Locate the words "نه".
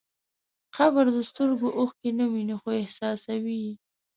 2.19-2.25